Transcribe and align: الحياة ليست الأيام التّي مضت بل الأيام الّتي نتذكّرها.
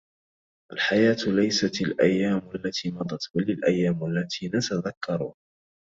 الحياة 0.73 1.17
ليست 1.27 1.81
الأيام 1.81 2.51
التّي 2.55 2.91
مضت 2.91 3.23
بل 3.35 3.51
الأيام 3.51 4.05
الّتي 4.05 4.47
نتذكّرها. 4.47 5.33